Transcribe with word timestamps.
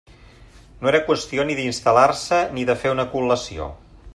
No 0.85 0.89
era 0.91 1.01
qüestió 1.09 1.45
ni 1.49 1.57
d'instal·lar-se 1.59 2.39
ni 2.57 2.67
de 2.71 2.77
fer 2.85 2.95
una 2.95 3.07
col·lació. 3.13 3.73